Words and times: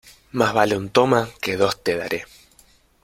Más 0.31 0.51
vale 0.51 0.75
un 0.75 0.89
"toma" 0.89 1.29
que 1.41 1.57
dos 1.57 1.83
"te 1.83 1.95
daré". 1.95 2.25